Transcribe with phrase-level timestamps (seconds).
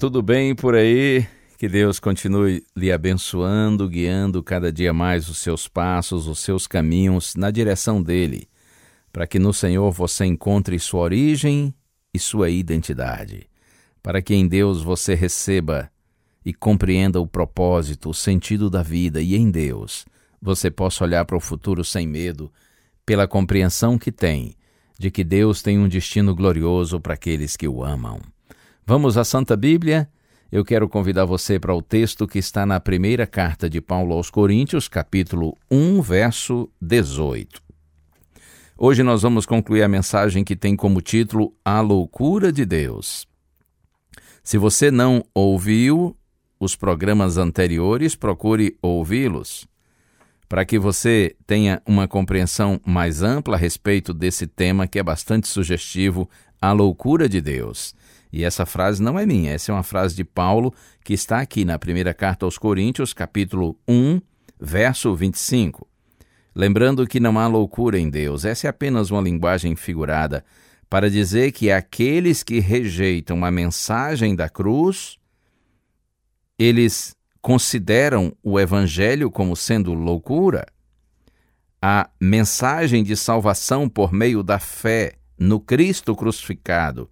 [0.00, 1.26] tudo bem por aí?
[1.58, 7.34] Que Deus continue lhe abençoando, guiando cada dia mais os seus passos, os seus caminhos
[7.34, 8.48] na direção dele,
[9.12, 11.74] para que no Senhor você encontre sua origem
[12.14, 13.46] e sua identidade,
[14.02, 15.90] para que em Deus você receba
[16.42, 20.06] e compreenda o propósito, o sentido da vida e em Deus
[20.40, 22.50] você possa olhar para o futuro sem medo,
[23.04, 24.56] pela compreensão que tem
[24.98, 28.18] de que Deus tem um destino glorioso para aqueles que o amam.
[28.90, 30.10] Vamos à Santa Bíblia?
[30.50, 34.30] Eu quero convidar você para o texto que está na primeira carta de Paulo aos
[34.30, 37.62] Coríntios, capítulo 1, verso 18.
[38.76, 43.28] Hoje nós vamos concluir a mensagem que tem como título A Loucura de Deus.
[44.42, 46.16] Se você não ouviu
[46.58, 49.68] os programas anteriores, procure ouvi-los,
[50.48, 55.46] para que você tenha uma compreensão mais ampla a respeito desse tema que é bastante
[55.46, 56.28] sugestivo,
[56.60, 57.94] a loucura de Deus.
[58.32, 60.72] E essa frase não é minha, essa é uma frase de Paulo
[61.04, 64.20] que está aqui na primeira carta aos Coríntios, capítulo 1,
[64.60, 65.86] verso 25.
[66.54, 70.44] Lembrando que não há loucura em Deus, essa é apenas uma linguagem figurada
[70.88, 75.18] para dizer que aqueles que rejeitam a mensagem da cruz,
[76.58, 80.66] eles consideram o evangelho como sendo loucura.
[81.80, 87.08] A mensagem de salvação por meio da fé no Cristo crucificado.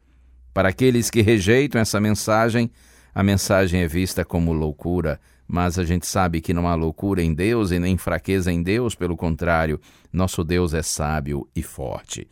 [0.59, 2.69] Para aqueles que rejeitam essa mensagem,
[3.15, 7.33] a mensagem é vista como loucura, mas a gente sabe que não há loucura em
[7.33, 9.81] Deus e nem fraqueza em Deus, pelo contrário,
[10.13, 12.27] nosso Deus é sábio e forte.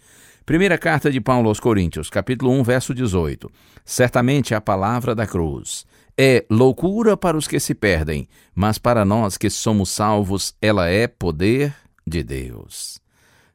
[0.45, 3.49] Primeira carta de Paulo aos Coríntios, capítulo 1, verso 18.
[3.85, 5.87] Certamente a palavra da cruz
[6.19, 11.07] é loucura para os que se perdem, mas para nós que somos salvos, ela é
[11.07, 11.73] poder
[12.05, 13.01] de Deus.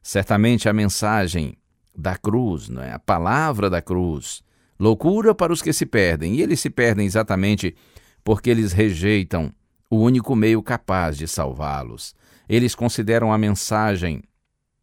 [0.02, 1.58] Certamente a mensagem
[1.94, 2.90] da cruz, não é?
[2.90, 4.42] a palavra da cruz,
[4.82, 7.76] loucura para os que se perdem, e eles se perdem exatamente
[8.24, 9.54] porque eles rejeitam
[9.88, 12.16] o único meio capaz de salvá-los.
[12.48, 14.24] Eles consideram a mensagem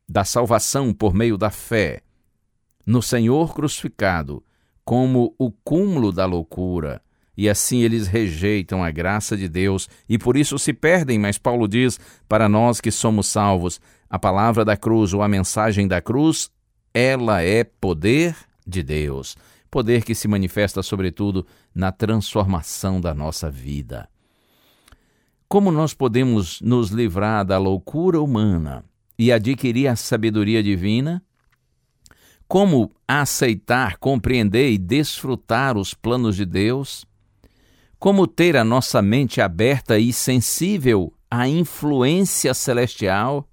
[0.08, 2.02] da salvação por meio da fé
[2.86, 4.42] no Senhor crucificado
[4.86, 7.02] como o cúmulo da loucura,
[7.36, 11.20] e assim eles rejeitam a graça de Deus e por isso se perdem.
[11.20, 15.90] Mas Paulo diz: para nós que somos salvos, a palavra da cruz ou a mensagem
[15.90, 16.50] da cruz,
[16.94, 18.36] ela é poder
[18.66, 19.36] de Deus.
[19.72, 24.09] Poder que se manifesta, sobretudo, na transformação da nossa vida.
[25.47, 28.84] Como nós podemos nos livrar da loucura humana
[29.18, 31.24] e adquirir a sabedoria divina?
[32.47, 37.06] Como aceitar, compreender e desfrutar os planos de Deus?
[38.00, 43.48] Como ter a nossa mente aberta e sensível à influência celestial?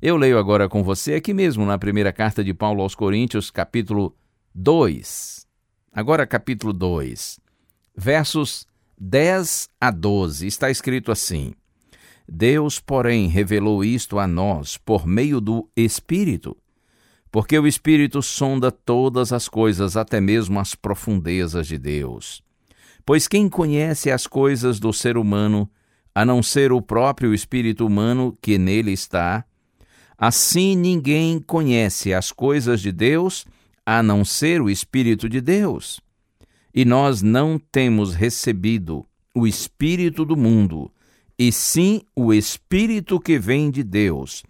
[0.00, 4.14] Eu leio agora com você aqui mesmo na primeira carta de Paulo aos Coríntios, capítulo
[4.58, 5.46] 2.
[5.92, 7.38] Agora, capítulo 2,
[7.94, 8.66] versos
[8.98, 11.52] 10 a 12, está escrito assim:
[12.26, 16.56] Deus, porém, revelou isto a nós por meio do Espírito,
[17.30, 22.42] porque o Espírito sonda todas as coisas, até mesmo as profundezas de Deus.
[23.04, 25.68] Pois quem conhece as coisas do ser humano,
[26.14, 29.44] a não ser o próprio espírito humano que nele está?
[30.16, 33.44] Assim ninguém conhece as coisas de Deus,
[33.86, 36.00] a não ser o Espírito de Deus.
[36.74, 40.90] E nós não temos recebido o Espírito do mundo,
[41.38, 44.42] e sim o Espírito que vem de Deus,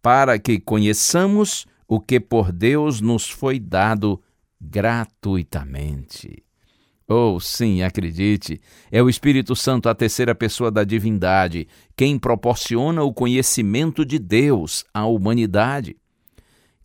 [0.00, 4.22] para que conheçamos o que por Deus nos foi dado
[4.60, 6.42] gratuitamente.
[7.12, 8.60] Oh, sim, acredite,
[8.90, 11.66] é o Espírito Santo, a terceira pessoa da divindade,
[11.96, 15.96] quem proporciona o conhecimento de Deus à humanidade.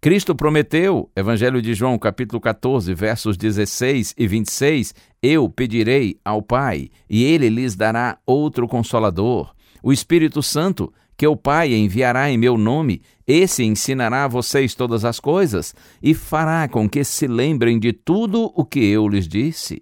[0.05, 6.91] Cristo prometeu, Evangelho de João, capítulo 14, versos 16 e 26, eu pedirei ao Pai,
[7.09, 12.55] e ele lhes dará outro consolador, o Espírito Santo, que o Pai enviará em meu
[12.55, 15.73] nome, esse ensinará a vocês todas as coisas
[16.03, 19.81] e fará com que se lembrem de tudo o que eu lhes disse.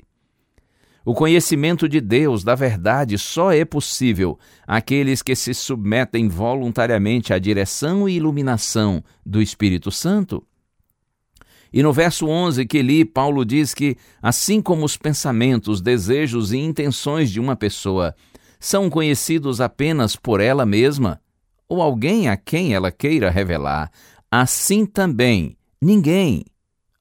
[1.06, 7.40] O conhecimento de Deus, da verdade, só é possível àqueles que se submetem voluntariamente à
[7.40, 10.46] direção e iluminação do Espírito Santo.
[11.74, 16.58] E no verso 11 que li, Paulo diz que, assim como os pensamentos, desejos e
[16.58, 18.16] intenções de uma pessoa
[18.58, 21.20] são conhecidos apenas por ela mesma,
[21.68, 23.92] ou alguém a quem ela queira revelar,
[24.32, 26.46] assim também ninguém,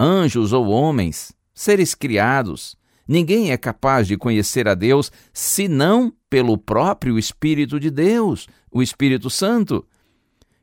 [0.01, 2.77] anjos ou homens, seres criados,
[3.07, 9.29] Ninguém é capaz de conhecer a Deus senão pelo próprio Espírito de Deus, o Espírito
[9.29, 9.85] Santo.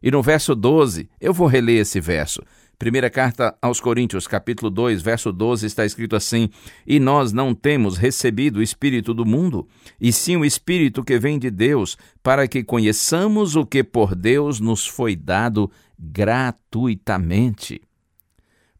[0.01, 2.41] E no verso 12, eu vou reler esse verso.
[2.79, 6.49] Primeira carta aos Coríntios, capítulo 2, verso 12, está escrito assim:
[6.87, 9.67] E nós não temos recebido o Espírito do mundo,
[9.99, 14.61] e sim o Espírito que vem de Deus, para que conheçamos o que por Deus
[14.61, 15.69] nos foi dado
[15.99, 17.81] gratuitamente.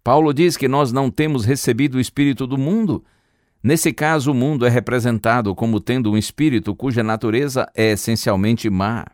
[0.02, 3.04] Paulo diz que nós não temos recebido o Espírito do mundo,
[3.62, 9.06] Nesse caso, o mundo é representado como tendo um espírito cuja natureza é essencialmente má.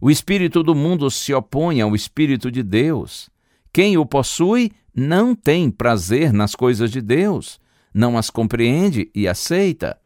[0.00, 3.28] O espírito do mundo se opõe ao espírito de Deus.
[3.72, 7.60] Quem o possui não tem prazer nas coisas de Deus,
[7.92, 9.98] não as compreende e aceita.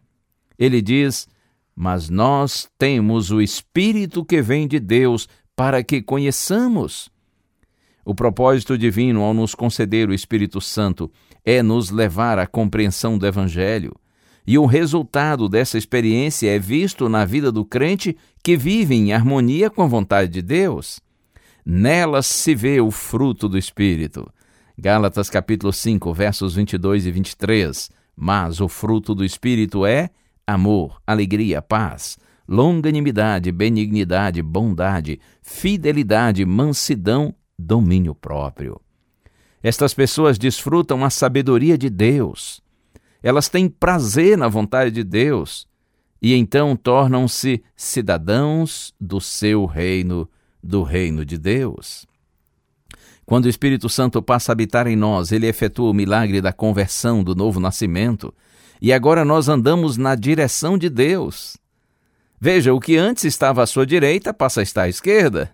[0.59, 1.29] Ele diz:
[1.76, 7.12] Mas nós temos o espírito que vem de Deus para que conheçamos.
[8.04, 11.10] O propósito divino ao nos conceder o Espírito Santo
[11.44, 13.94] é nos levar à compreensão do Evangelho.
[14.44, 19.70] E o resultado dessa experiência é visto na vida do crente que vive em harmonia
[19.70, 21.00] com a vontade de Deus.
[21.64, 24.28] Nela se vê o fruto do Espírito.
[24.76, 27.88] Gálatas capítulo 5, versos 22 e 23.
[28.16, 30.10] Mas o fruto do Espírito é
[30.44, 32.19] amor, alegria, paz,
[32.49, 38.81] longanimidade, benignidade, bondade, fidelidade, mansidão, domínio próprio.
[39.62, 42.60] Estas pessoas desfrutam a sabedoria de Deus.
[43.22, 45.69] Elas têm prazer na vontade de Deus
[46.20, 50.28] e então tornam-se cidadãos do seu reino,
[50.62, 52.06] do reino de Deus.
[53.25, 57.25] Quando o Espírito Santo passa a habitar em nós, ele efetua o milagre da conversão,
[57.25, 58.34] do novo nascimento,
[58.81, 61.56] e agora nós andamos na direção de Deus.
[62.40, 65.52] Veja, o que antes estava à sua direita passa a estar à esquerda,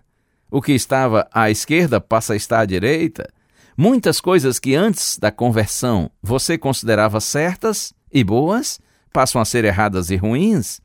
[0.51, 3.29] o que estava à esquerda passa a estar à direita.
[3.77, 8.79] Muitas coisas que antes da conversão você considerava certas e boas
[9.13, 10.81] passam a ser erradas e ruins.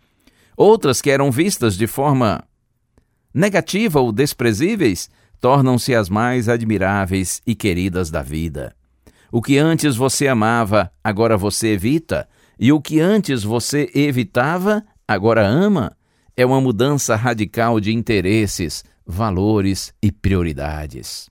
[0.56, 2.44] Outras que eram vistas de forma
[3.32, 8.74] negativa ou desprezíveis tornam-se as mais admiráveis e queridas da vida.
[9.30, 12.28] O que antes você amava, agora você evita,
[12.58, 15.96] e o que antes você evitava, agora ama.
[16.36, 21.28] É uma mudança radical de interesses, valores e prioridades.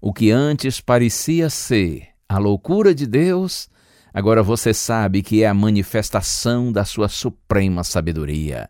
[0.00, 3.68] O que antes parecia ser a loucura de Deus,
[4.12, 8.68] agora você sabe que é a manifestação da sua suprema sabedoria.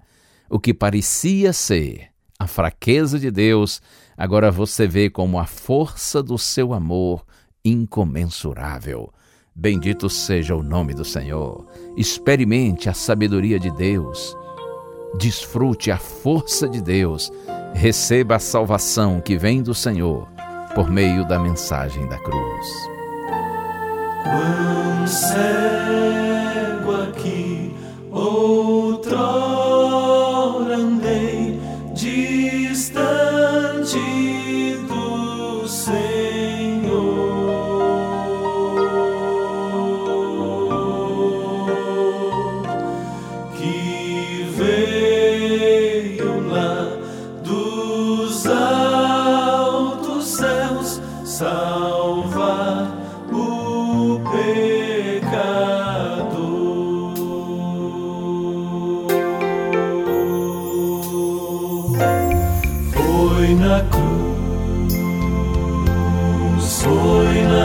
[0.48, 2.08] O que parecia ser
[2.38, 3.82] a fraqueza de Deus,
[4.16, 7.26] agora você vê como a força do seu amor
[7.64, 9.12] incomensurável.
[9.54, 11.66] Bendito seja o nome do Senhor.
[11.96, 14.36] Experimente a sabedoria de Deus.
[15.14, 17.32] Desfrute a força de Deus.
[17.74, 20.28] Receba a salvação que vem do Senhor
[20.74, 22.66] por meio da mensagem da cruz.
[24.22, 25.42] Quão cego
[27.02, 27.74] aqui
[28.10, 29.16] outrora
[30.76, 31.60] andei
[31.94, 33.27] distante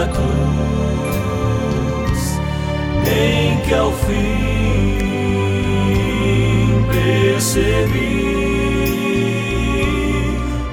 [0.07, 0.23] cruz,
[3.03, 5.23] nem que ao fim
[6.91, 8.23] percebi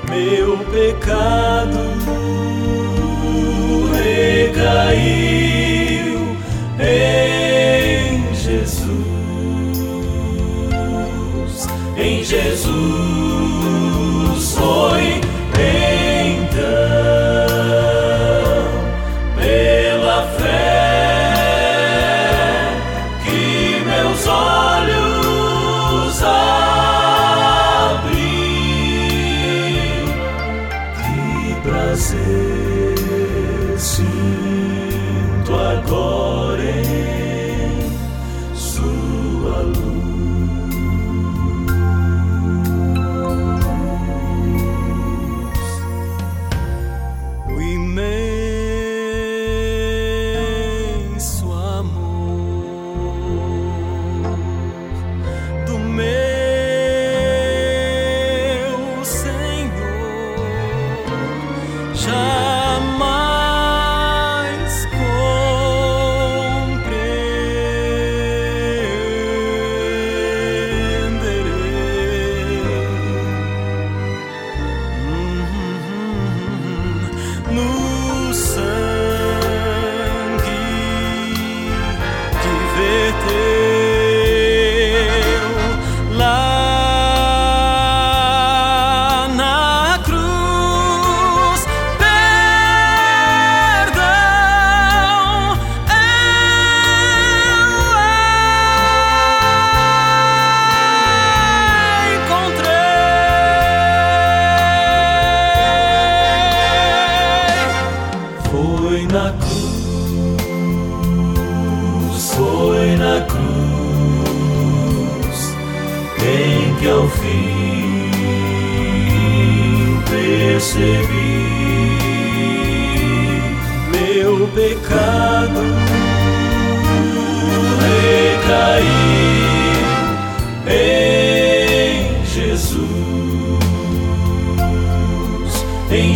[0.08, 1.78] meu pecado
[3.94, 5.39] recair.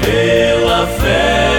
[0.00, 1.50] pela fé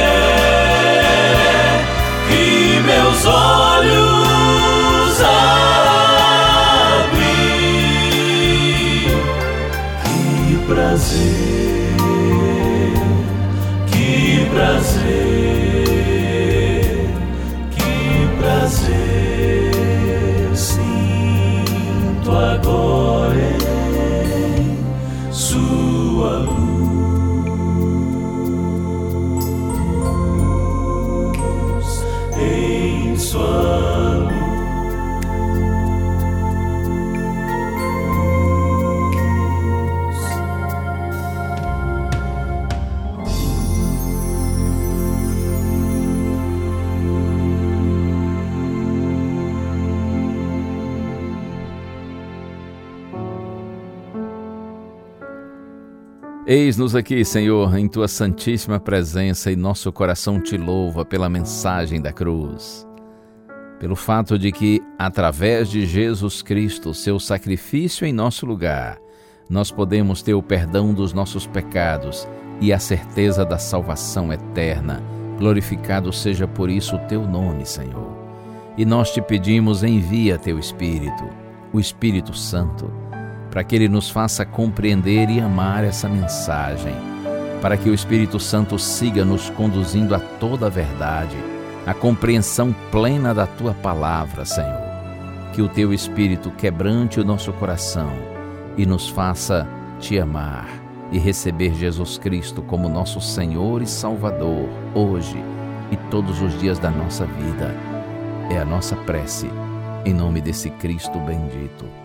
[2.30, 5.22] que meus olhos
[6.92, 7.26] abri.
[10.06, 11.98] Que prazer,
[13.92, 15.04] que prazer,
[17.76, 17.94] que
[18.40, 19.05] prazer
[56.48, 62.14] Eis-nos aqui, Senhor, em tua santíssima presença e nosso coração te louva pela mensagem da
[62.14, 62.88] cruz.
[63.80, 69.00] Pelo fato de que, através de Jesus Cristo, seu sacrifício em nosso lugar,
[69.50, 72.28] nós podemos ter o perdão dos nossos pecados
[72.62, 75.02] e a certeza da salvação eterna.
[75.40, 78.16] Glorificado seja por isso o teu nome, Senhor.
[78.78, 81.28] E nós te pedimos, envia teu Espírito,
[81.74, 82.94] o Espírito Santo,
[83.56, 86.94] para que ele nos faça compreender e amar essa mensagem,
[87.62, 91.38] para que o Espírito Santo siga nos conduzindo a toda a verdade,
[91.88, 94.84] a compreensão plena da tua palavra, Senhor.
[95.54, 98.12] Que o teu Espírito quebrante o nosso coração
[98.76, 99.66] e nos faça
[100.02, 100.68] te amar
[101.10, 105.42] e receber Jesus Cristo como nosso Senhor e Salvador, hoje
[105.92, 107.74] e todos os dias da nossa vida.
[108.52, 109.50] É a nossa prece,
[110.04, 112.05] em nome desse Cristo bendito.